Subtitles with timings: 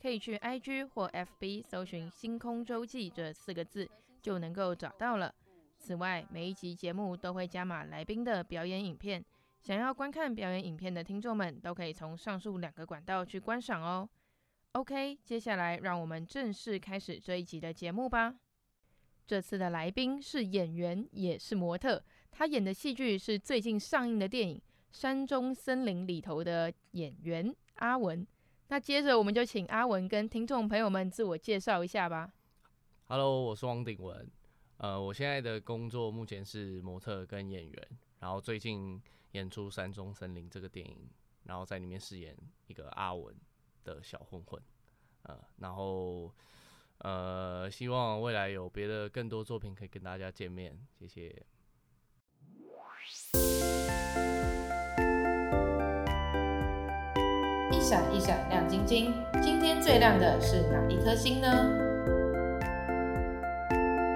[0.00, 3.88] 可以去 IG 或 FB 搜寻“星空周记”这四个字，
[4.20, 5.34] 就能够找到了。
[5.78, 9.24] 此外，每一集节目都会加码来宾的表演影片，
[9.60, 14.08] 想要观看表演影片的听众们，都可以从上述两个管道去观赏哦。
[14.72, 18.34] OK，接下来让我们正式开始这一集的节目吧。
[19.26, 22.02] 这次的来宾是演员，也是模特。
[22.30, 24.58] 他演的戏剧是最近上映的电影
[24.90, 28.26] 《山中森林》里头的演员阿文。
[28.68, 32.32] 那接着我们就请阿文跟听众朋友们自我介绍一下吧。
[33.06, 34.30] Hello，我是汪鼎文。
[34.78, 37.88] 呃，我现在的工作目前是模特跟演员，
[38.20, 39.00] 然后最近
[39.32, 40.96] 演出《山中森林》这个电影，
[41.44, 43.34] 然后在里面饰演一个阿文
[43.84, 44.60] 的小混混。
[45.24, 46.32] 呃，然后
[46.98, 50.76] 呃，希望未来有别的更多作品可以跟大家见面。
[50.98, 51.46] 谢谢。
[57.84, 61.46] 闪一闪亮晶晶，今天最亮的是哪一颗星呢？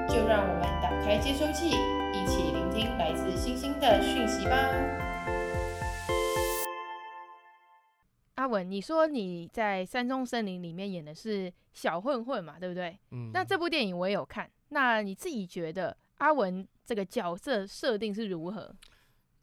[0.08, 1.68] 就让我们打开接收器，
[2.14, 4.56] 一起聆听来自星星的讯息吧。
[8.36, 12.98] 阿文，你说你在《山中森林》里面演的是小混混嘛，对不对？
[13.10, 13.30] 嗯。
[13.34, 18.74] 那这部电影我也有看，那你自己觉得阿文这个角色设定是如何？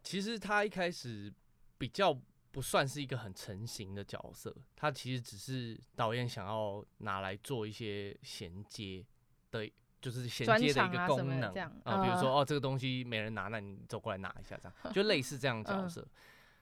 [0.02, 1.32] 其实他一开始
[1.78, 2.18] 比较
[2.56, 9.06] 不算是一个很成型的角色，他其实只是导演想要拿来做一些衔接
[9.52, 16.08] 的，就是衔接的一个功能啊，啊，比如说哦，这个东西没人拿，那你走过来拿一下，这样就类似这样的角色。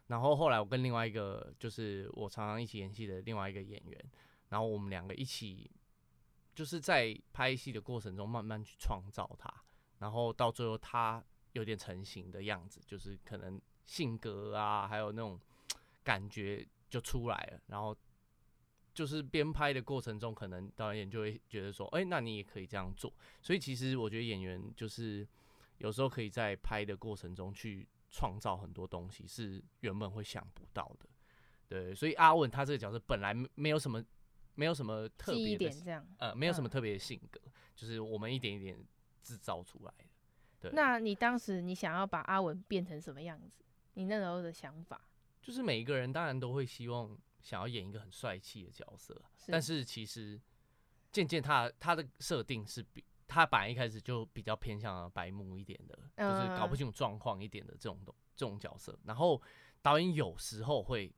[0.08, 4.06] 然后后来我跟另外一个就是我常常一起演戏的另外一个演员，
[4.50, 5.70] 然后我们两个一起
[6.56, 9.54] 就是在拍戏的过程中慢慢去创造他，
[10.00, 11.24] 然后到最后他。
[11.54, 15.40] 有点成型的样子，就是可能性格啊，还有那种
[16.04, 17.60] 感觉就出来了。
[17.68, 17.96] 然后
[18.94, 25.28] 就是边拍的过程中，可能导演就会觉得说：“哎，那你也可以这样做。”所以其实我觉得演员就是
[25.78, 31.10] 有时候可以在拍的过程中去创造很多东西，是原本会想不到的。
[31.68, 34.04] 对，所以阿文他这个角色本来没有什么，
[34.54, 37.42] 没有什么特别的，这样呃，没有什么特别的性格，
[37.74, 38.78] 就是我们一点一点
[39.24, 39.94] 制造出来
[40.60, 40.72] 的。
[40.74, 43.64] 那你当时你想要把阿文变成什么样子？
[43.96, 45.02] 你那时候的想法？
[45.44, 50.42] 就是每一个人当然都会希望想要演一个很帅气的角色，是，但是其实
[51.12, 58.98] 渐渐他他的设定是比他本来一开始就比较偏向白目一点的，就是搞不清楚状况一点的这种东这种角色。
[59.04, 59.40] 然后
[59.82, 61.14] 导演有时候会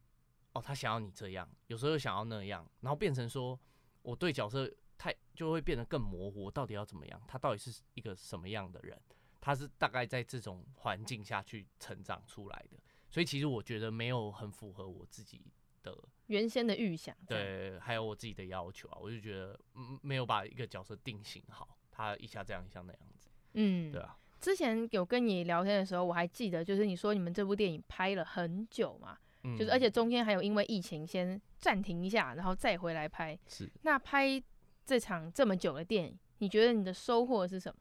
[0.53, 3.59] 哦，他想要你这样，有时候又想要那样，然后变成说
[4.01, 7.21] 我对角色太就会变得更模糊，到底要怎么样？
[7.27, 8.99] 他到底是一个什么样的人？
[9.41, 12.79] 他是大概在这种环境下去成长出来的，
[13.15, 15.39] 所以其实我觉得没有很符合我自己
[15.83, 24.17] 的原先的预想，对，还有我自己的要求啊，我就觉得嗯，没有把一个角色定型好，他一下这样一下那样子，嗯，对啊。
[24.41, 33.39] 之前有跟你聊天的时候，我还记得，就是你说你们这部电影拍了很久嘛，嗯，就是而且中间还有因为疫情先暂停一下，然后再回来拍。
[33.47, 33.71] 是。
[33.83, 34.43] 那拍
[34.85, 37.79] 这场这么久的电影，你觉得你的收获是什么？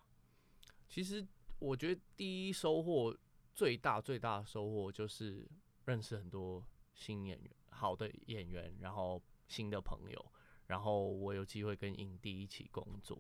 [0.89, 1.27] 其实。
[1.61, 3.17] 我觉得第一收获
[3.55, 5.49] 最大最大的收获就是
[5.85, 6.63] 认识很多
[6.93, 10.33] 新演员，好的演员，然后新的朋友，
[10.67, 13.19] 然后我有机会跟影帝一起工作，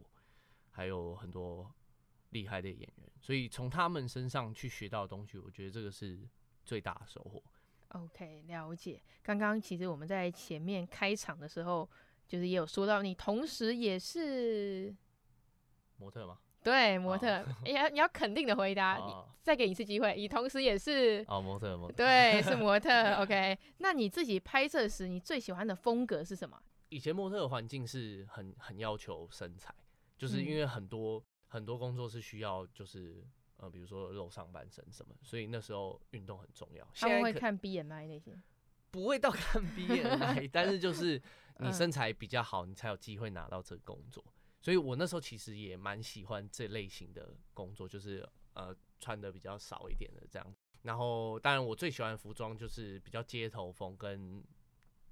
[0.70, 1.72] 还有很多
[2.30, 6.28] 厉害的演员，所以从他们身上去学到的东西，我觉得这个是
[6.64, 7.42] 最大的收获。
[7.88, 9.00] OK，了解。
[9.22, 11.88] 刚刚其实我们在前面开场的时候，
[12.26, 14.92] 就是也有说到你同时也是
[15.96, 16.40] 模特吗？
[16.64, 22.90] 对，模特，你 要你要肯定的回答，你再给你一次机会，你同时也是哦，模特，模 特，对，是模特，
[23.22, 23.56] OK。
[23.78, 26.58] 那你自己拍摄时，你最喜欢的风格是什么？
[26.88, 29.74] 以前模特的环境是很很要求身材，
[30.16, 33.22] 就是因为很多很多工作是需要就是
[33.58, 36.88] 呃，比如说露上半身什么，所以那时候运动很重要。
[36.94, 38.34] 他们会看 BMI 那些？
[38.90, 41.20] 不会到看 BMI，但是就是
[41.58, 44.24] 你身材比较好，你才有机会拿到这个工作。
[44.64, 50.54] 所以我那时候其实也蛮喜欢这类型的工作，就是呃穿的比较少一点的这样。
[50.80, 54.42] 然后当然我最喜欢服装就是比较街头风跟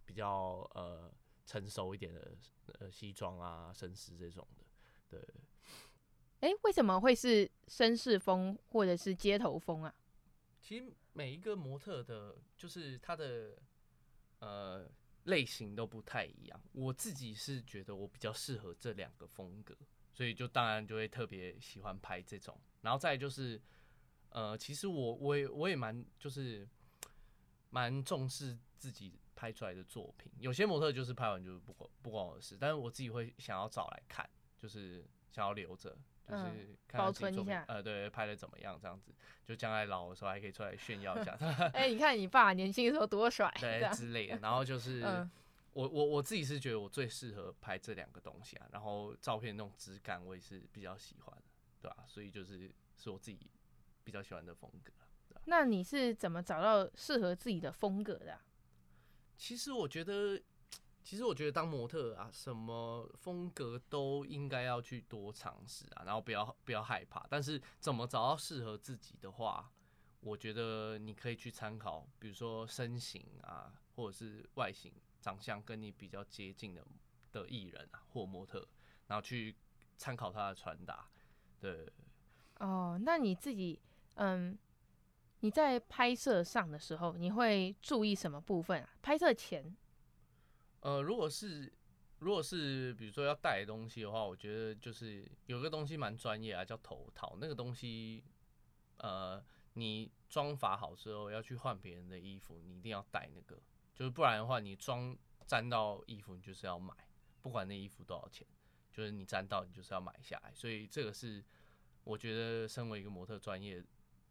[0.07, 1.13] 比较呃
[1.45, 2.35] 成熟一点的
[2.79, 4.65] 呃西装啊、绅士这种的。
[5.11, 5.21] 对。
[6.41, 9.95] 哎、欸，为什么会是绅士风或者是街头风啊？
[10.63, 13.59] 其实每一个模特的，就是他的
[14.39, 14.91] 呃。
[15.25, 19.77] 类型都不太一样，我自己是觉得我比较适合这两个风格，
[20.13, 22.59] 所以就当然就会特别喜欢拍这种。
[22.81, 23.61] 然后再就是，
[24.31, 26.69] 呃，其实我我也我也蛮就是
[27.71, 30.33] 蛮重视自己拍出来的作品。
[30.39, 34.29] 有些模特就是拍完就是不管不关我的事，但是我自己会想要找来看，
[34.59, 35.97] 就是想要留着。
[36.29, 38.79] 就是看保存一下，呃，对，拍的怎么样？
[38.81, 39.13] 这样子，
[39.45, 41.37] 就将来老的时候还可以出来炫耀一下。
[41.75, 44.39] 哎、欸，你看你爸年轻的时候多帅， 对之类的。
[44.39, 45.31] 然后就是、嗯、
[45.73, 48.67] 我我我自己是觉得我最适合拍这两个东西啊。
[48.73, 51.43] 然后照片那种质感我也是比较喜欢的，
[51.81, 52.07] 对吧、啊？
[52.07, 53.51] 所以就是是我自己
[54.05, 54.93] 比较喜欢的风格。
[55.47, 58.41] 那你是怎么找到适合自己的风格的、啊？
[59.37, 60.41] 其实我觉得。
[61.05, 67.27] 其实我觉得当模特啊，什么风格都应该要去多尝试啊，然后不要不要害怕。
[67.29, 69.71] 但是怎么找到适合自己的话，
[70.21, 76.87] 我觉得你可以去参考，比如说身形啊，或者是外形、长相跟你比较接近的
[77.33, 78.67] 的艺人啊或模特，
[79.09, 79.57] 然后去
[79.97, 81.09] 参考他的穿搭。
[81.59, 81.87] 对。
[82.61, 83.81] 哦，那你自己，
[84.15, 84.57] 嗯，
[85.41, 88.89] 你在拍摄上的时候，你会注意什么部分啊？
[89.03, 89.77] 拍摄前。
[90.83, 91.73] 呃，如果是
[92.19, 97.37] 如果是比如说要带的东西的话，我觉得就是有个东西蛮专业啊，叫头套。
[97.41, 98.25] 那个东西，
[98.97, 99.41] 呃，
[99.75, 103.61] 你妆发好之后要去换别人的衣服，你一定要带那个，
[103.95, 106.95] 就是不然的话，你妆沾到衣服，你就是要买，
[107.43, 108.47] 不管那衣服多少钱，
[108.93, 110.53] 就是你沾到，你就是要买下来。
[110.53, 111.45] 所以这个是
[112.03, 113.83] 我觉得身为一个模特专业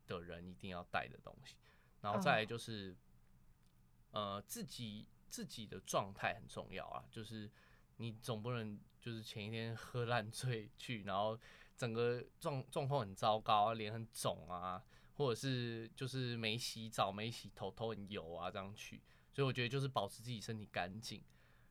[0.05, 1.55] 的人一定要带的东西。
[2.01, 2.95] 然后再来就是，
[4.11, 5.07] 呃，自己。
[5.31, 7.49] 自己的状态很重要啊，就是
[7.95, 11.39] 你总不能就是前一天喝烂醉去，然后
[11.77, 14.83] 整个状状况很糟糕，脸很肿啊，
[15.15, 19.01] 或者是就是没洗澡、没洗头、头很油啊这样去。
[19.31, 21.23] 所以我觉得就是保持自己身体干净，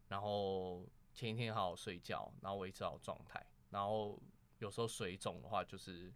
[0.09, 4.19] 然后前一天好好睡觉，然后维持好状态，然后
[4.61, 6.11] 有时候水肿的话，就是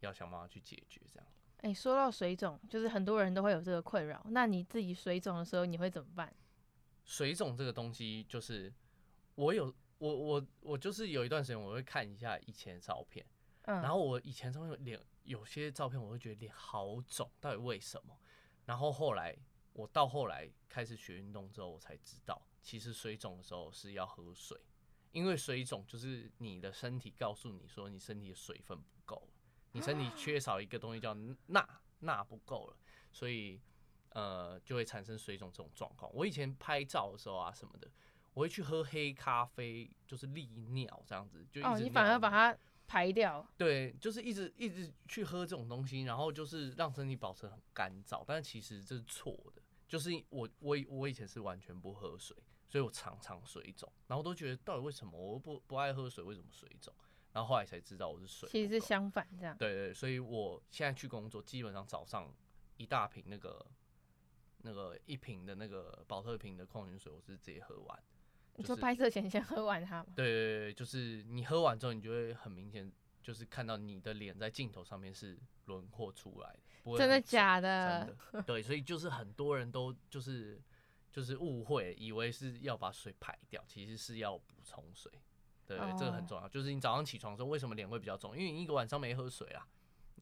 [0.00, 1.26] 要想办法去解决这样。
[1.62, 6.30] 哎，说到水肿，就是很多人都会有这个困扰，那你自己水肿的时候你会怎么办？
[7.04, 8.72] 水肿这个东西，就是
[9.34, 13.24] 我有我我我就是有一段时间，我会看一下以前的照片，
[13.62, 18.18] 嗯，然后我以前照片脸有些照片，我会觉得脸好肿，到底为什么？
[18.64, 19.36] 然后后来
[19.74, 24.58] 我到后来开始学运动之后，我才知道，其实水肿的时候是要喝水，
[25.12, 29.28] 因为水肿就是你的身体告诉你说，你身体的水分不够，
[29.72, 31.12] 你身体缺少一个东西叫
[31.48, 31.68] 钠，
[32.00, 32.76] 钠不够了，
[33.12, 33.60] 所以。
[34.14, 36.10] 呃，就会产生水肿这种状况。
[36.14, 37.90] 我以前拍照的时候啊，什么的，
[38.32, 42.56] 我会去喝黑咖啡，就是利尿这样子，就一直哦，你反而把它
[42.86, 43.44] 排掉。
[43.56, 48.22] 对，就是一直一直去喝这种东西，然后就是让身体保持很干燥。
[48.24, 52.36] 但是其实这是错的，就是我我我以前是完全不喝水，
[52.68, 56.94] 所以我常常水肿，然后都觉得到底为什么我不不爱喝水，为什么水肿？
[57.32, 58.48] 然后后来才知道我是水。
[58.48, 59.56] 其实是相反这样。
[59.58, 62.32] 对对，所以我现在去工作，基本上早上
[62.76, 63.66] 一大瓶那个。
[64.64, 68.02] 那个一瓶的那个保特瓶的矿泉水，我是直接喝完。
[68.56, 70.06] 你说拍摄前先喝完它吗？
[70.16, 72.90] 对对对，就是你喝完之后，你就会很明显，
[73.22, 76.96] 就是看到你的脸在镜头上面是轮廓出来的。
[76.96, 78.06] 真的假的？
[78.06, 78.42] 真的。
[78.42, 80.62] 对，所以就是很多人都就是
[81.10, 85.10] 就是误会，以为是要把水排掉，其实是要补充水。
[85.66, 86.48] 对，这个很重要。
[86.48, 88.36] 就是你早上起床的时候，为什么脸会比较肿？
[88.36, 89.66] 因为你一个晚上没喝水啊，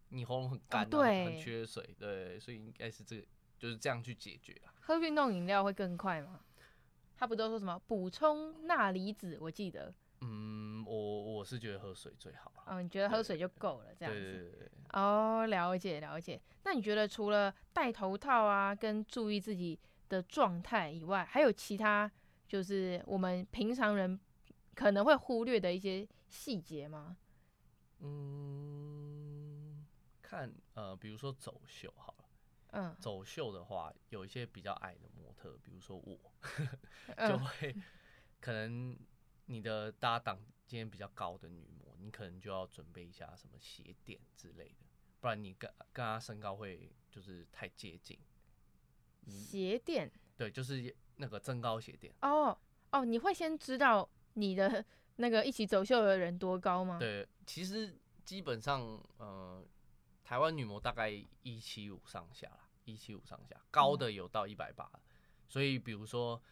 [0.08, 1.94] 你喉咙很干，对，很缺水。
[1.98, 3.26] 对，所以应该是这个。
[3.62, 4.74] 就是这样去解决啊。
[4.80, 6.40] 喝运动饮料会更快吗？
[7.16, 9.38] 他不都说什么补充钠离子？
[9.40, 9.94] 我记得。
[10.20, 12.52] 嗯，我我是觉得喝水最好。
[12.66, 14.20] 哦，你觉得喝水就够了，这样子。
[14.20, 14.70] 对对对对。
[14.94, 16.40] 哦，了解了解。
[16.64, 19.78] 那你觉得除了戴头套啊，跟注意自己
[20.08, 22.10] 的状态以外，还有其他
[22.48, 24.18] 就是我们平常人
[24.74, 27.16] 可能会忽略的一些细节吗？
[28.00, 29.86] 嗯，
[30.20, 32.21] 看呃，比如说走秀好了。
[32.72, 36.18] 嗯，走秀的话，有一些比较矮的模特，比如说我，
[37.28, 37.74] 就 会
[38.40, 38.98] 可能
[39.46, 44.86] 你的搭档今天比较高的女模，你可能就要准备一下什么鞋垫之类的，
[45.20, 48.18] 不然你跟跟她身高会就是太接近。
[49.28, 50.10] 鞋垫？
[50.36, 52.12] 对，就是那个增高鞋垫。
[52.22, 52.58] 哦
[52.90, 54.84] 哦，你会先知道你的
[55.16, 56.98] 那个一起走秀的人多高吗？
[56.98, 58.80] 对，其实基本上，
[59.18, 59.64] 呃，
[60.32, 61.10] 台湾女模大概
[61.42, 64.90] 一七五上下啦，一七五上下，高的有到一百八。
[65.46, 66.42] 所以，比如说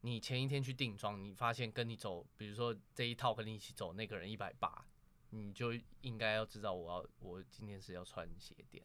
[0.00, 4.86] 你前一天去定妆，你发现跟你走，比如说这一套跟你一起走那个人一百八，
[5.28, 8.82] 你就应该要知道我要我今天是要穿鞋垫，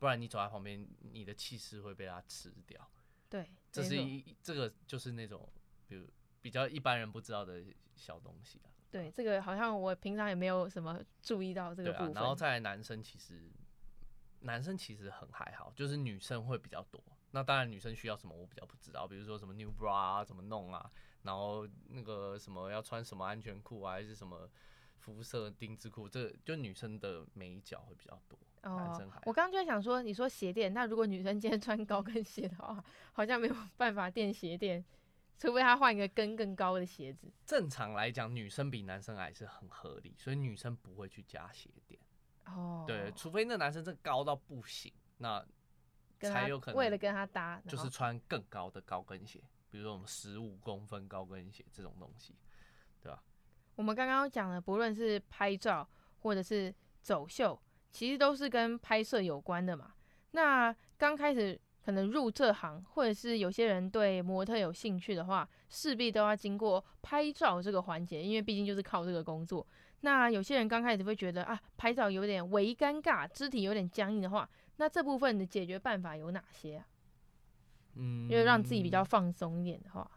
[0.00, 2.90] 不然你走在旁边，你的气势会被他吃掉。
[3.30, 5.48] 对，这是一这个就是那种
[5.86, 6.04] 比如
[6.42, 7.62] 比较一般人不知道的
[7.94, 8.74] 小东西啊。
[8.90, 12.12] 对，这个好像我平常也没有什么注意到这个部分。
[12.12, 13.52] 对啊，然后再来男生其实
[14.44, 17.02] 男生其实很还好，就是女生会比较多。
[17.30, 20.88] 那当然，女生需要什么我比较不知道，比如说什么 new bra 啊，怎么弄啊，
[21.22, 24.48] 然后那个什么要穿什么安全裤啊，还是什么
[24.98, 28.38] 肤色丁字裤，这就女生的美脚会比较多。
[28.62, 29.22] 哦，男生还好。
[29.26, 34.84] 我刚刚就在想说，你说鞋垫，那如果女生今天穿高跟鞋的话，好像没有办法垫鞋垫，
[35.38, 37.32] 除非她换一个跟更高的鞋子。
[37.44, 41.98] 正常来讲，女生比男生矮是很合理，所以女生不会去加鞋垫。
[42.46, 45.44] 哦，对，除非那男生真的高到不行，那。
[46.20, 52.34] 才有可能为了跟他搭，就是穿更高的高跟鞋，比如说我们十五公分高跟鞋这种东西，
[53.02, 53.22] 对吧？
[53.74, 55.86] 我们刚刚讲的，不论是拍照
[56.20, 57.60] 或者是走秀，
[57.90, 59.92] 其实都是跟拍摄有关的嘛。
[60.30, 69.66] 那刚开始可能入这行，或者是有些人对模特有兴趣的话，势必都要经过拍照这个环节，因为毕竟就是靠这个工作。
[70.04, 74.48] 那有些人刚开始会觉得啊，拍照有点微尴尬，肢体有点僵硬的话。
[74.76, 76.86] 那这部分的解决办法有哪些啊？
[77.94, 80.10] 嗯，因为让自己比较放松一点的话，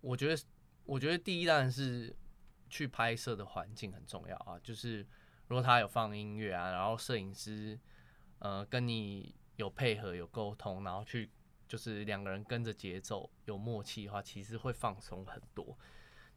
[0.00, 0.42] 我觉得，
[0.84, 2.14] 我觉得第一当然是
[2.68, 4.58] 去拍摄的环境很重要啊。
[4.60, 5.06] 就是
[5.46, 7.78] 如果他有放音乐啊，然后摄影师
[8.40, 11.30] 呃跟你有配合、有沟通，然后去
[11.68, 15.78] 就是两个人跟着节奏有默契的话，其实会放松很多。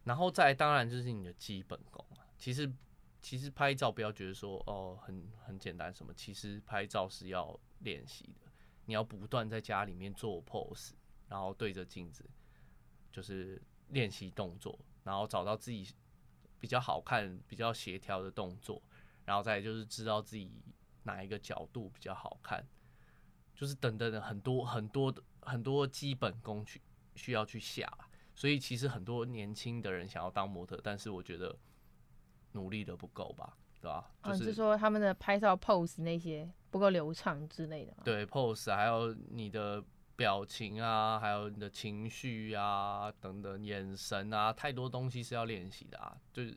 [0.04, 2.70] 然后再当然就是你的基本功啊，其实。
[3.26, 8.52] 其实拍照不要觉得说哦很很简单什么，其实拍照是要练习的，
[8.84, 10.90] 你要不断在家里面做 pose，
[11.26, 12.22] 然后对着镜子
[13.10, 13.58] 就是
[13.88, 15.88] 练习动作，然后找到自己
[16.60, 18.82] 比较好看、比较协调的动作，
[19.24, 20.52] 然后再就是知道自己
[21.04, 22.62] 哪一个角度比较好看，
[23.54, 26.78] 就是等等的很多很多的很多基本功去
[27.14, 27.90] 需要去下，
[28.34, 31.58] 所以其实很多年轻的人想要当模特，但是我觉得。
[32.54, 34.10] 努力的不够吧，对吧？
[34.24, 37.94] 就是、说他们的拍照 pose 那些不够流畅之类的。
[38.02, 39.84] 对，pose 还有你的
[40.16, 46.16] 表情啊，还有你的情绪啊，等等，眼神啊，太多东西是要练习的啊。
[46.32, 46.56] 就是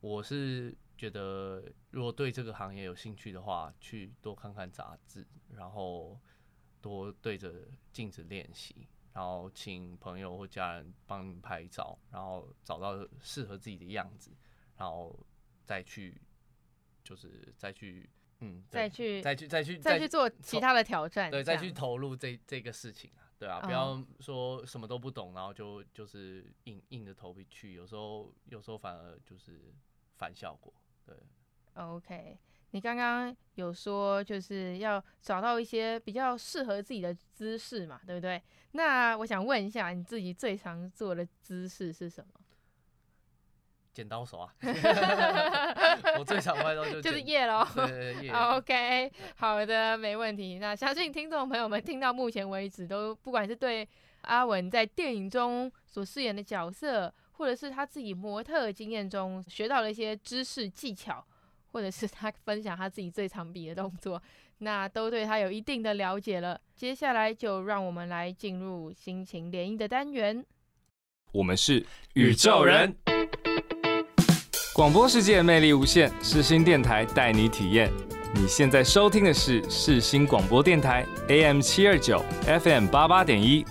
[0.00, 6.18] 我是觉得，如果对这个行业有兴趣的话，去多看看杂志，然后
[6.80, 7.52] 多对着
[7.92, 14.30] 镜子练习，然后请朋友或家人帮你拍照，然后找到适合自己的样子。
[14.76, 15.18] 然后
[15.64, 16.20] 再去，
[17.02, 18.08] 就是再去，
[18.40, 29.74] 嗯，再去，再去，再去，再去做其他的挑战，对，再去投入这这个事情啊，对啊，不要说什么都不懂，然后就就是硬硬着头皮去，有时候有时候反而就是
[30.16, 30.72] 反效果，
[31.04, 31.14] 对。
[31.74, 32.38] OK，
[32.70, 38.42] 你刚刚有说就是要找到一些比较适合自己的姿势嘛，对不对？
[38.72, 42.40] 那我想问一下，你自己最常做的姿势是什么？
[43.96, 44.52] 剪刀手啊！
[46.18, 47.66] 我最常拍到就就是叶喽。
[47.74, 50.58] 对对对， OK，好的，没问题。
[50.58, 53.88] 那相信听众朋友们听到目前为止，都不管是对
[54.20, 61.24] 阿文在电影中所饰演的角色，或者是他自己模特经验中学到了一些知识技巧，
[61.72, 64.22] 或者是他分享他自己最常比的动作，
[64.58, 66.60] 那都对他有一定的了解了。
[66.74, 70.44] 接下来就让我们来进入心情联谊的单元。
[71.32, 72.94] 我们是宇宙人。
[74.76, 77.90] 广播世界魅力无限，世新电台带你体验。
[78.34, 83.64] 你现在收听的是世新广播电台，AM 七二九，FM 八八点一。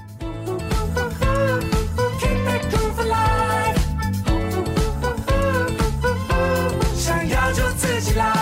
[6.96, 8.34] 想要就自己来。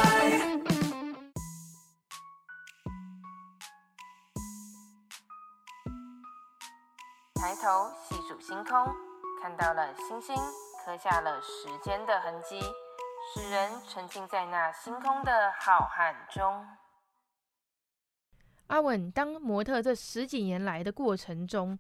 [7.36, 8.88] 抬头细数星空，
[9.42, 10.34] 看到了星星。
[10.86, 12.60] 刻下了时间的痕迹，
[13.34, 16.68] 使人沉浸在那星空的浩瀚中。
[18.68, 21.80] 阿文，当模特这十几年来的过程中，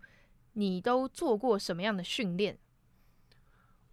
[0.54, 2.58] 你都做过什么样的训练？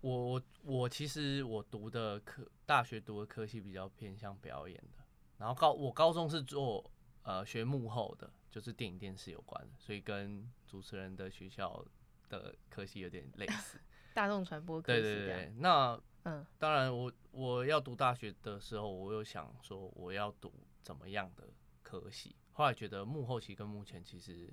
[0.01, 5.05] 我我我其实我读的科大学读的科系比较偏向表演的，
[5.39, 6.89] 然后高我高中是做
[7.25, 11.85] 呃学幕后的，就是电影电视有关的，所以跟主持人的学校
[12.29, 13.81] 的科系有点类似。
[14.21, 15.01] 大众传播科系。
[15.01, 21.49] 对对对，那嗯，当然我我要读大学的时候，我有想说我要读怎么样的
[21.83, 24.53] 科系，后来觉得幕后期跟幕前其实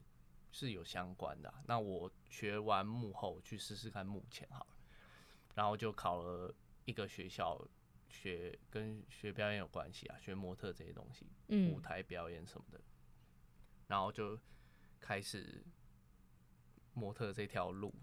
[0.53, 4.77] 是有相关的啊，那我学完幕后去试试看幕前好了。
[5.53, 6.55] 然后就考了
[6.85, 7.61] 一个学校，
[8.07, 12.79] 学跟学表演有关系啊，学模特这些东西，嗯，舞台表演什么的。
[13.87, 14.39] 然后就
[15.01, 15.61] 开始
[16.93, 17.93] 模特这条路。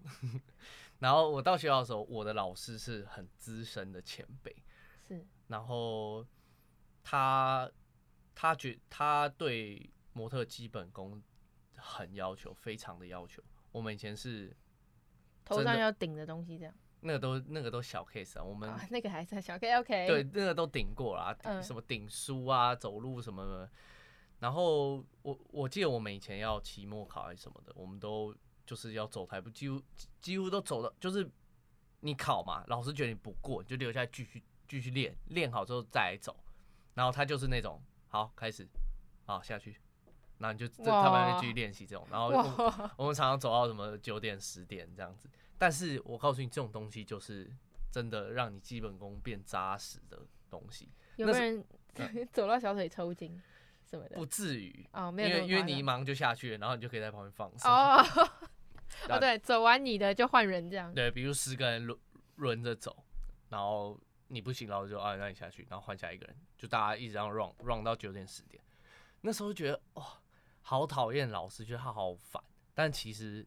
[0.99, 4.55] 然后我到学校的时候，我的老师是很资深的前辈，
[5.07, 5.25] 是。
[5.47, 6.25] 然后
[7.03, 7.69] 他
[8.33, 11.21] 他觉他对模特基本功
[11.75, 13.43] 很要求，非常的要求。
[13.71, 14.55] 我们以前是
[15.43, 16.73] 头上要顶的东西，这样。
[17.01, 20.07] 那个都那个都小 case 啊，我们、啊、那个还是小 case OK。
[20.07, 23.69] 对，那个都顶过啦，嗯、什么顶书啊，走路什么的。
[24.39, 29.81] 然后我我记得我们以前要期末考还是什么的，我们都就是要走台步，几乎
[30.21, 30.93] 几乎都走了。
[30.99, 31.29] 就是
[31.99, 36.35] 你考嘛，老师觉得你不过，你就留下来继续继续练，练好之后再来走。
[36.93, 38.67] 然后他就是那种好开始，
[39.25, 39.75] 好下去，
[40.37, 42.07] 然后你就他们继续练习这种。
[42.09, 42.27] 然后
[42.97, 45.29] 我们，常常走到什么九点十点这样子。
[45.57, 47.51] 但是我告诉你，这种东西就是
[47.91, 50.89] 真的让你基本功变扎实的东西。
[51.17, 51.65] 有没有人
[52.31, 53.41] 走到小腿抽筋
[53.89, 54.15] 什么的？
[54.15, 57.71] 不至于哦，没有，因为因为你一忙就下去了，然后你就可以在旁边放松。
[57.71, 58.03] 哦，
[59.09, 60.93] 哦对，走完你的就换人这样。
[60.93, 61.99] 对，比如十个人轮
[62.35, 63.05] 轮着走，
[63.49, 68.63] 然后你不行，然后就啊让你下去，然后换下一个人，就大家一直这样 run run 到九点十点。
[69.21, 70.21] 那时候觉得哇，
[70.61, 72.43] 好讨厌老师，觉得他好烦。
[72.73, 73.45] 但其实。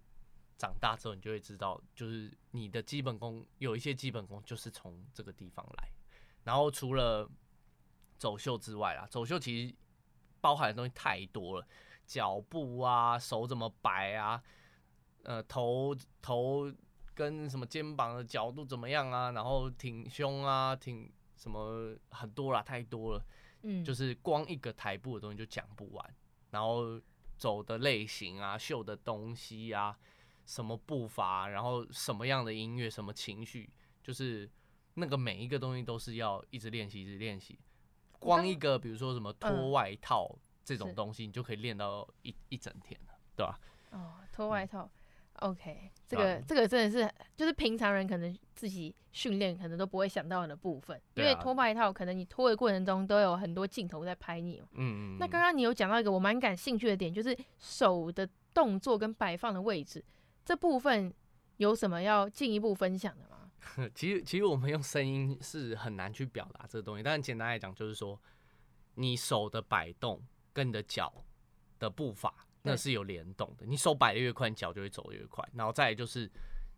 [0.60, 5.88] 长大之后，你就会知道，就是你的基本功有一些基本功就是从这个地方来。
[6.42, 7.30] 然后除了
[8.18, 9.74] 走秀之外啦，走秀其实
[10.40, 11.66] 包含的东西太多了，
[12.08, 14.42] 脚步啊，手怎么摆啊，
[15.24, 16.72] 呃，头头
[17.14, 23.24] 跟什么肩膀的角度怎么样啊，然后挺胸啊，挺什么很多啦，太多了。
[23.62, 26.14] 嗯，就是光一个台步的东西就讲不完。
[26.50, 27.00] 然后
[27.36, 29.98] 走的类型啊，秀的东西啊。
[30.46, 33.68] 什么步伐，然后什么样的音乐，什么情绪，
[34.02, 34.50] 就是
[34.94, 37.58] 那个每一个东西都是要一直练习，一直练习。
[38.18, 43.60] 光一个比如说什么脱外套这种东西，你就可以练到一一整天了，对吧？
[43.90, 44.90] 哦，脱外套
[45.40, 54.60] ，OK，这个这个真的是就是平常人可能自己训练可能都不会想到的部分，因为脱外套可能你脱的过程中都有很多镜头在拍你。
[54.72, 55.16] 嗯嗯。
[55.18, 60.04] 那刚刚你有讲到一个我蛮感兴趣的点，就是手的动作跟摆放的位置。
[60.44, 61.12] 这部分
[61.58, 63.50] 有什么要进一步分享的吗？
[63.94, 67.02] 其实，其实我们用声音是很难去表达这个东西。
[67.02, 68.18] 但简单来讲，就是说，
[68.94, 70.22] 你手的摆动
[70.52, 71.12] 跟你的脚
[71.78, 73.66] 的步伐，那是有联动的。
[73.66, 75.46] 你手摆的越快，你脚就会走的越快。
[75.54, 76.30] 然后再就是，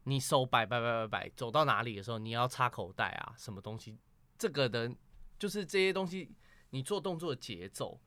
[0.04, 3.98] 你手摆摆摆摆摆，走到哪里的时候，你要插口袋啊，什么东西，
[4.38, 4.90] 这个的，
[5.38, 6.34] 就是这些东西，
[6.70, 8.00] 你做动作的节奏，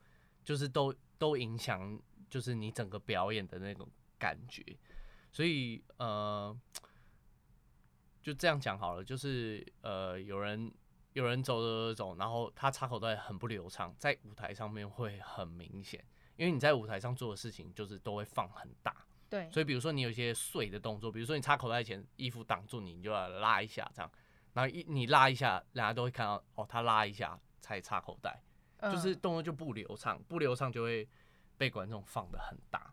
[0.44, 4.64] 就是都都影响，就是你整个表演的那种感觉。
[5.30, 6.56] 所以呃，
[8.22, 10.72] 就这样讲好了，就是呃，有人
[11.12, 16.04] 有人走走走走，然后他插口袋很不流畅，在舞台上面会很明显，
[16.36, 18.94] 因为你在舞台上做的事情就是都会放很大，
[19.28, 19.50] 对。
[19.50, 24.10] 所以比如说你有一些碎的动作，比如说你插口袋前衣服挡住你，你就要拉一下这样，
[24.52, 28.42] 然后一你拉一下，大家都会看到哦，他拉一下才插口袋，
[28.82, 31.08] 就是动作就不流畅，不流畅就会
[31.56, 32.92] 被观众放的很大，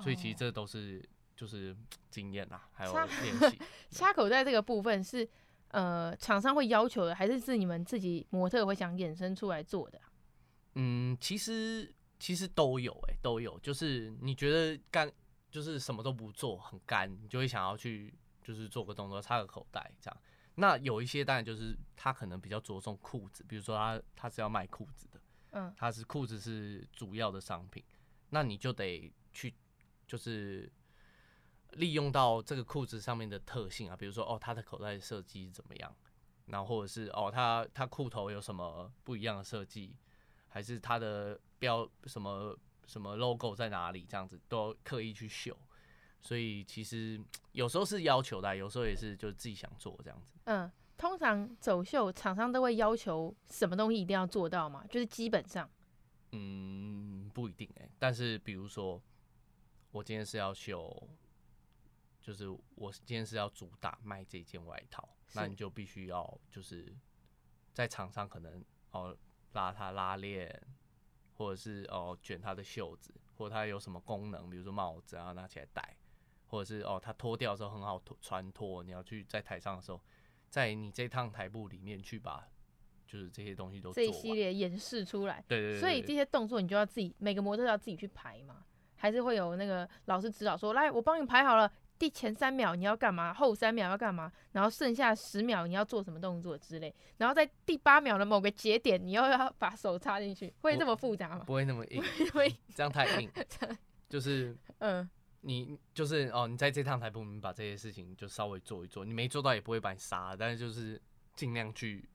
[0.00, 1.06] 所以其实这都是。
[1.36, 1.76] 就是
[2.12, 3.58] 经验啦，还有练习。
[3.90, 5.28] 插口袋这个部分是
[5.72, 10.00] 呃厂商会要求的，还是是你们自己模特会想衍生出来做的？
[10.76, 13.58] 嗯，其实其实都有哎、欸，都有。
[13.60, 15.10] 就是你觉得干，
[15.50, 20.20] 就是什么都不做很干，你就会想要去就是做个动作，插个口袋这样。
[20.56, 27.82] 那有一些当然就是他可能比较着重裤子，比如说他他是要卖裤子的，嗯，他是裤子是主要的商品，
[28.30, 29.54] 那你就得去
[30.06, 30.70] 就是。
[31.78, 35.92] 利用到这个裤子上面的特性啊，比如说哦，它的口袋设计怎么样，
[36.46, 39.96] 然后或者是哦，它它裤头有什么不一样的设计，
[40.54, 45.58] 还是它的标什么什么 logo 在哪里，这样子都刻意去秀。
[46.20, 50.32] 所以其实有时候是要求的，有时候也是就是自己想做这样子。
[50.44, 54.84] 嗯，通常走秀厂商都会要求什么东西一定要做到吗？
[54.88, 55.68] 就是基本上，
[56.30, 57.90] 嗯，不一定哎、欸。
[57.98, 59.02] 但是比如说
[59.90, 61.08] 我今天是要秀。
[62.22, 66.90] 就是我今天是要主打卖这件外套，那你就必须要就是
[67.74, 69.14] 在场上可能哦
[69.54, 70.62] 拉他拉链，
[71.36, 75.96] 或者是哦卷他的袖子，或者它有什么功能，比如说帽子啊拿起来戴，
[76.46, 80.00] 或者是哦他脱掉的时候很好脱穿脱，你要去在台上的时候，
[80.50, 82.46] 在你这趟台步里面去把
[83.06, 85.44] 就是这些东西都做这一系列演示出来。
[85.48, 85.80] 对对，对对对。
[85.80, 88.64] 所以这些动作你就要自己每个模特要自己去排嘛，
[88.96, 91.72] 还是会有那个老师指导说，来我帮你排好了。
[91.98, 93.32] 第前三秒你要干嘛？
[93.32, 94.30] 后三秒要干嘛？
[94.52, 96.94] 然后剩下十秒你要做什么动作之类？
[97.18, 101.44] 然后在第八秒的某个节点，你又要 把手插进去，会这么复杂吗？
[101.46, 102.02] 不会那么硬，
[102.32, 103.30] 会这样太硬。
[104.08, 105.08] 就是，嗯，
[105.40, 111.00] 你就是哦，你在这趟台步，你把这些事情就稍微做一做，你没做到也不会把你杀，但是就是
[111.34, 112.08] 尽量去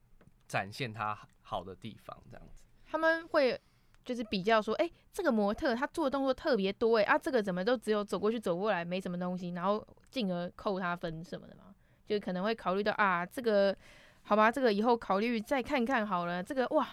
[0.48, 2.64] 展现它好的地方，这样子。
[2.86, 3.60] 他们会。
[4.06, 11.76] 就是比较说，哎、欸，这个模特他做的动作特别多，哎，啊，这个怎么都只有走过去走过来，没什么东西，然后进而扣他分什么的嘛，
[12.08, 13.76] 就可能会考虑到啊，这个
[14.24, 16.88] 好吧，这个以后考虑再看看好了，这个哇，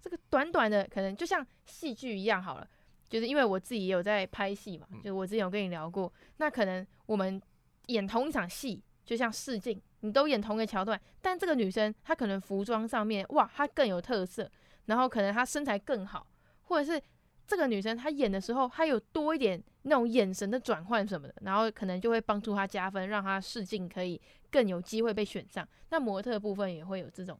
[0.00, 2.68] 这个短短的可能就像戏剧一样好了，
[3.08, 7.40] 就是因为我自己也有在拍戏嘛，就我之前有跟你聊过，那可能我们
[7.86, 14.50] 演同一场戏，就像试镜，你都演同一个桥段，但这个女生她可能服装上面哇，她更有特色，
[14.86, 16.26] 然后可能她身材更好。
[16.68, 17.02] 或者是
[17.46, 25.66] 这个女生她演的时候，她有多一点那种眼神的转换什么的，然后可能就会帮助她加分，让她试镜可以更有机会被选上。
[25.90, 27.38] 那模特部分也会有这种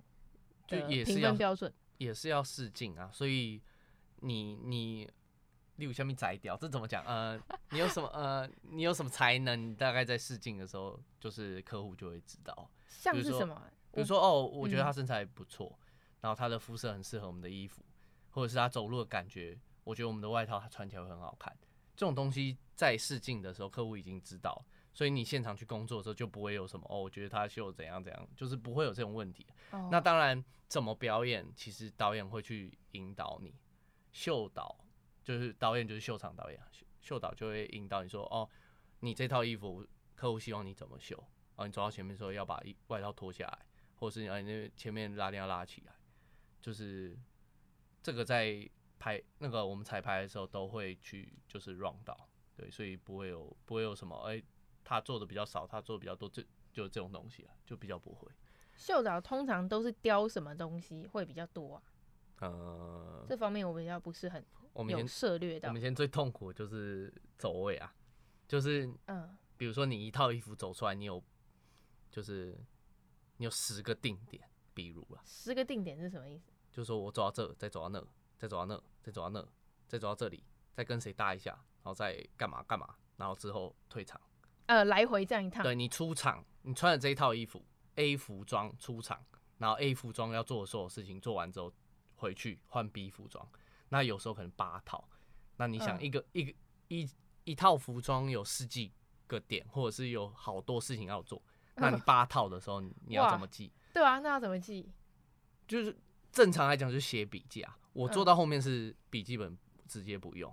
[0.67, 3.11] 的评分标准，也是要试镜啊。
[3.13, 3.63] 所以
[4.21, 5.09] 你你
[5.77, 7.05] 例如下面摘掉，这怎么讲？
[7.05, 7.39] 呃，
[7.71, 9.71] 你有什么呃，你有什么才能？
[9.71, 12.71] 你大概在试镜的时候，就是客户就会知道。
[12.89, 13.63] 像是什么？
[13.93, 15.87] 比如说哦，我觉得她身材不错，嗯，
[16.23, 17.83] 然后她的肤色很适合我们的衣服。
[18.31, 21.57] 或者是他走路的感觉，我觉得我们的外套他穿起来会很好看。
[21.97, 24.65] 这种东西在试镜的时候，客户已经知道，
[24.95, 29.45] 所以你现场去工作的时候就不会有什么哦，我觉得他秀怎样怎样，就是不会有这种问题。
[29.73, 29.91] Oh.
[29.91, 33.53] 那当然，怎么表演，其实导演会去引导你。
[34.13, 34.79] 秀导
[35.25, 36.61] 就是导演，就是秀场导演，
[37.01, 38.49] 秀导就会引导你说哦，
[39.01, 43.59] 你这套衣服客户希望你怎么秀，然后你走到前面说要把衣外套脱下来，
[43.97, 45.93] 或是你那前面拉链要拉起来，
[46.61, 47.19] 就是。
[48.03, 54.43] 这个在拍那个我们彩排的时候都会去就是 run 到，对，所以不会有不会有什么哎，
[54.83, 58.29] 他做的比较少，他做的比较多，这就这种东西啊，就比较不会。
[58.77, 61.83] 秀导通常都是雕什么东西会比较多啊？
[62.41, 64.45] 呃，这方面我比较不是很
[64.89, 65.69] 有涉略到。
[65.69, 67.93] 我们以前最痛苦的就是走位啊，
[68.47, 71.23] 就是嗯，比如说你一套衣服走出来，你有
[72.11, 72.57] 就是
[73.39, 76.53] 你有十个定点，比如啊，十个定点是什么意思？
[76.71, 78.01] 就是说我走到这，再走到那，
[78.37, 79.41] 再走到那，再走到那，
[79.89, 84.21] 再走到这里，再跟谁搭一下，然后再干嘛干嘛，然后之后退场，
[84.67, 85.63] 呃，来回这样一趟。
[85.63, 87.65] 对，你出场，你穿的这一套衣服
[87.97, 89.25] ，A 服装出场，
[89.57, 91.73] 然后 A 服装要做的所有事情做完之后
[92.17, 93.49] 回去换 B 服装，
[93.89, 95.09] 那有时候可能八套，
[95.57, 96.55] 那你想一个、嗯、一个
[96.89, 97.11] 一
[97.45, 98.93] 一套服装有十几
[99.27, 101.43] 个点，或者是有好多事情要做，
[101.75, 103.73] 那你八套的时候你要怎么记？
[103.93, 104.93] 对啊，那要怎么记？
[105.67, 105.99] 就是。
[106.31, 110.53] 正常来讲就写笔记啊，我做到后面是笔记本直接不用，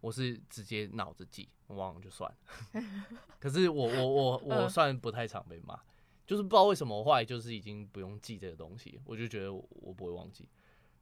[0.00, 2.82] 我是直接脑子记，我忘了就算了。
[3.38, 5.78] 可是我我我我算不太常被骂，
[6.26, 10.48] 就是不知道为什么我后来就是已经不用记这个东西，我就觉得我不会忘记。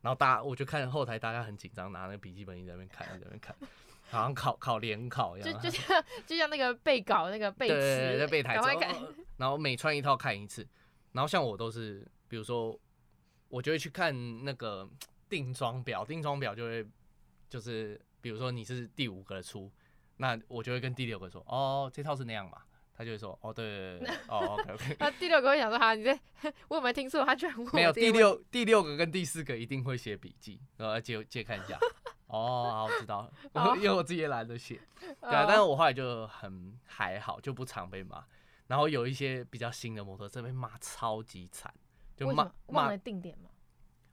[0.01, 3.55] 然后大家我就看后台大家很紧张，拿那个笔记本一直在那边看，在那边看，
[4.11, 5.53] 好像考考联考一样。
[5.53, 9.15] 就就像就像那个背稿那个背词，在背台词。
[9.37, 10.67] 然后每穿一套看一次，
[11.13, 12.79] 然后像我都是比如说。
[13.49, 14.89] 我就会去看那个
[15.29, 16.87] 定妆表，定妆表就会
[17.49, 19.71] 就是，比如说你是第五个出，
[20.17, 22.63] 那我就会跟第六个说，哦，这套是那样嘛，
[22.95, 24.97] 他就会说，哦，对对对，哦，OK OK。
[25.01, 26.19] 那第六个会想说，哈，你这
[26.69, 27.25] 我有没有听错？
[27.25, 27.93] 他居然问没有。
[27.93, 31.79] 第六第六个跟第四个一定会写笔记，然后借借看一下。
[32.27, 34.79] 哦，好，我知道了， 因为我自己也懒得写。
[35.01, 38.23] 对啊，但是我后来就很还好，就不常被骂。
[38.67, 41.73] 然后有一些比较新的模特，这被骂超级惨。
[42.19, 43.51] 就骂忘了定点吗？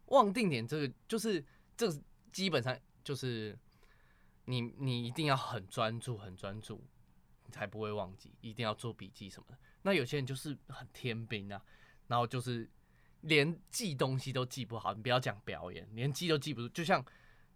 [0.07, 1.43] 忘定点这个就是
[1.75, 3.57] 这个基本上就是
[4.45, 6.83] 你你一定要很专注很专注，
[7.45, 9.57] 你才不会忘记，一定要做笔记什么的。
[9.81, 11.59] 那有些人就是很天兵啊，
[12.07, 12.69] 然后就是
[13.21, 14.93] 连记东西都记不好。
[14.93, 17.03] 你不要讲表演，连记都记不住，就像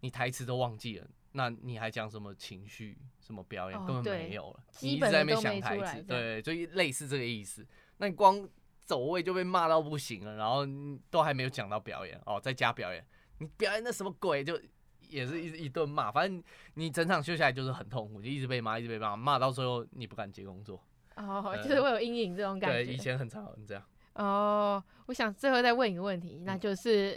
[0.00, 4.64] 你台词都忘记了，那你还讲什么情绪什么表演，哦，根本没有了。
[4.80, 7.64] 你一直在那边想台词，对，就类似这个意思。
[7.98, 8.48] 那你光。
[8.90, 10.66] 走位就被骂到不行了，然后
[11.10, 13.06] 都还没有讲到表演哦，在家表演，
[13.38, 14.60] 你表演那什么鬼，就
[15.08, 16.42] 也是一一顿骂，反正
[16.74, 20.82] 你整场秀下来就是很痛苦，就一直被骂，一直被骂，骂到最后你不敢接工作，
[21.14, 22.84] 哦，就是会有阴影这种感觉。
[22.84, 23.84] 对，以前很常这样。
[24.14, 27.16] 哦，我想最后再问一个问题，那就是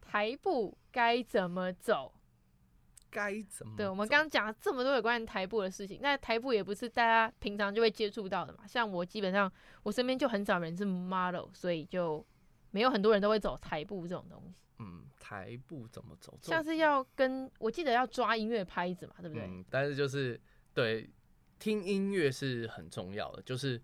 [0.00, 2.12] 台步该怎么走？
[3.12, 3.76] 该怎么？
[3.76, 8.66] 对，我们刚刚讲了这么多有关于台步的事情，那台步也不是大家平常就会接触到的嘛。
[8.66, 12.24] 像我基本上，我身边就很少人是 model，所以就
[12.70, 14.54] 没有很多人都会走台步这种东西。
[14.78, 16.36] 嗯，台步怎么走？
[16.42, 19.44] 像是要跟我记得要抓音乐拍子嘛，对不对？
[19.44, 20.40] 嗯，但是就是
[20.74, 21.08] 对，
[21.58, 23.42] 听音乐是很重要的。
[23.42, 23.80] 就是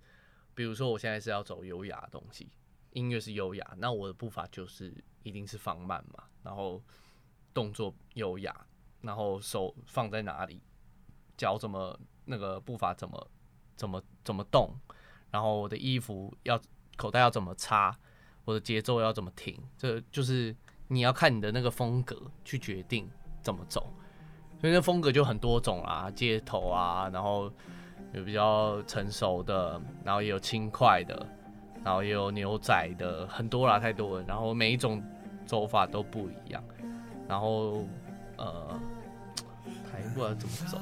[0.54, 2.50] 比如说我现在是要走优雅的东西，
[2.94, 6.82] 音乐是优雅，那我的步伐就是一定是放慢嘛，然后
[7.54, 8.66] 动作优雅，
[9.02, 10.62] 然后手放在哪里，
[11.37, 13.28] 脚怎么那个步伐怎么
[13.76, 14.74] 怎么怎么动，
[15.30, 16.61] 然后我的衣服要
[16.96, 17.96] 口袋要怎么插，
[18.44, 20.54] 我的节奏要怎么停，这就是。
[20.90, 23.06] 你要看你的那个风格去决定
[23.42, 23.92] 怎么走，
[24.58, 27.52] 所以那风格就很多种啦，街头啊，然后
[28.14, 31.28] 有比较成熟的，然后也有轻快的，
[31.84, 34.24] 然后也有牛仔的，很多啦，太多了。
[34.26, 35.04] 然后每一种
[35.44, 36.64] 走法都不一样，
[37.28, 37.84] 然后
[38.38, 38.81] 呃，
[39.90, 40.81] 台步要怎么走，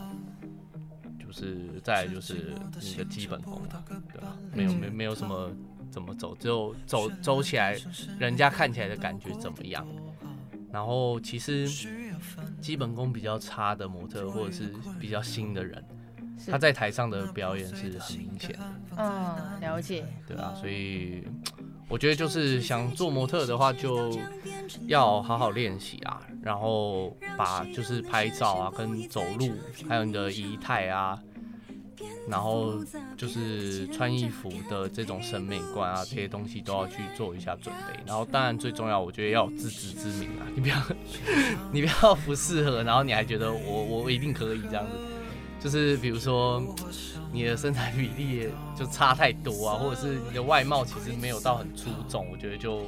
[1.19, 3.61] 就是再就是你的基本功，
[4.13, 4.37] 对吧？
[4.53, 5.51] 没有没没有什么。
[5.89, 6.35] 怎么走？
[6.35, 7.75] 只有走走起来，
[8.19, 9.87] 人家看起来的感觉怎么样？
[10.71, 11.67] 然后其实
[12.61, 15.83] 基本功比较差的模特，或者是比较新的人，
[16.51, 18.59] 他在台上的表演是很明显的。
[18.99, 20.05] 嗯，了解。
[20.27, 21.25] 对啊，所以
[21.89, 24.19] 我觉得就是想做模特的话，就
[24.87, 29.53] 要好好练习啊，然后把就是拍照啊、跟走路，
[29.89, 31.19] 还有你的仪态啊。
[32.29, 32.75] 然后
[33.17, 38.01] 就是穿衣服的这种审美观啊，这些东西都要去做一下准备。
[38.05, 40.77] 然后当然最重要，我觉得要有自知之明啊，你不要
[41.73, 44.93] 你不要不适合，然后你还觉得我我一定可以这样子。
[45.67, 46.63] 就是比如说
[47.33, 48.49] 你的身材比例
[48.79, 52.83] 就差太多啊， 或者是你的外貌其实没有到很出众，我觉得就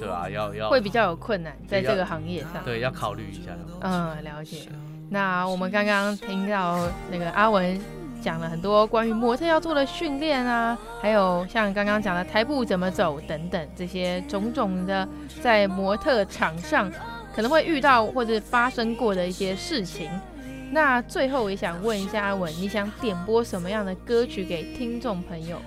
[0.00, 2.64] 对啊，要要会比较有困难在这个行业上。
[2.64, 3.52] 对，要考虑一下。
[3.82, 4.70] 嗯，了解。
[5.10, 7.78] 那我们刚刚听到那个阿文。
[8.20, 15.08] 讲了很多关于模特要做的训练啊，还有像刚刚讲的台步怎么走等等这些种种的，
[15.40, 16.90] 在模特场上
[17.32, 20.10] 可能会遇到或者发生过的一些事情。
[20.70, 25.60] 那最后我也想问一下阿文，你想点播什么样的歌曲给听众朋友？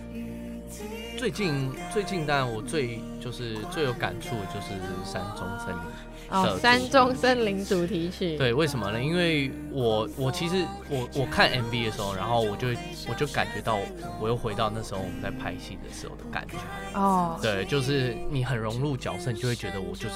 [1.17, 4.73] 最近最近，当然我最就是最有感触的就是
[5.11, 5.81] 《山中森林》。
[6.29, 8.37] 哦，山中森林主题曲。
[8.37, 9.03] 对，为什么呢？
[9.03, 12.69] 因为我我其实我我看 MV 的时候，然后我就
[13.07, 13.77] 我就感觉到
[14.19, 16.55] 我又回到那时候我们在拍戏的时候的感觉。
[16.97, 17.37] 哦。
[17.41, 20.15] 对，就是你很融入角色，你就会觉得我就是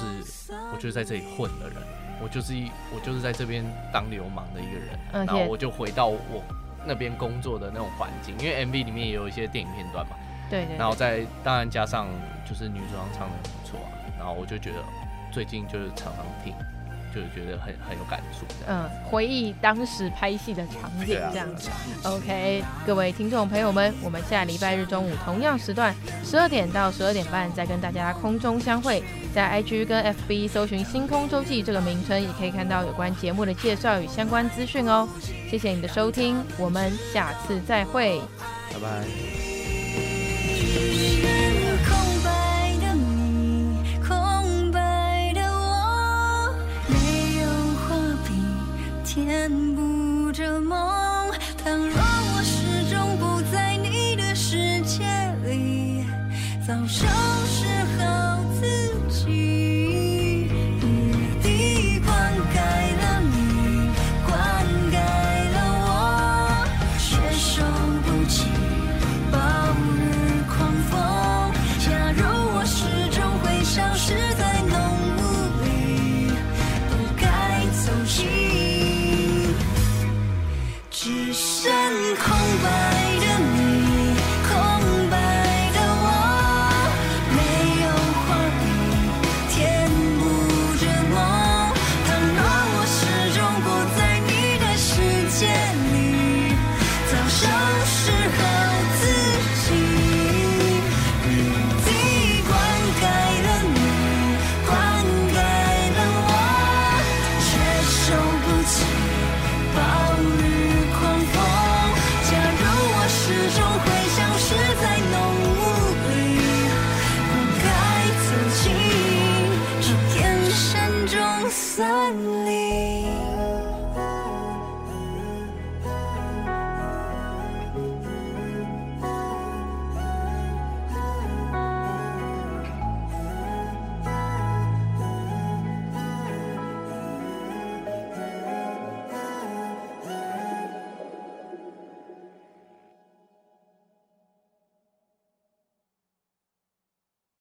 [0.72, 1.76] 我就是在这里混的人，
[2.22, 5.26] 我就是一我就是在这边当流氓的一个人。
[5.26, 6.42] 然后我就回到我
[6.84, 10.16] 那边工作的那种环境，因为 MV 里面也有一些电影片段嘛。
[10.50, 10.76] 对对。
[10.76, 12.08] 然后再当然加上
[12.48, 14.76] 就是女主唱唱的很不错啊，然后我就觉得。
[15.32, 16.54] 最近就是常常听，
[17.16, 18.44] 就是觉得很很有感触。
[18.68, 21.70] 嗯，回忆当时拍戏的场景这样子。
[22.04, 29.02] OK，各位听众朋友们，我们下礼拜日中午同样时段，十二点到十二点半再跟大家空中相会。
[29.34, 35.08] 在 IG 跟 FB 搜寻“星空周记”这个名称，也可以看到有关节目的介绍与相关资讯哦。
[35.50, 38.20] 谢谢你的收听，我们下次再会，
[38.72, 39.04] 拜拜。
[49.16, 50.78] 填补着梦，
[51.64, 55.06] 倘若我始终不在你的世界
[55.42, 56.04] 里，
[56.66, 57.08] 早上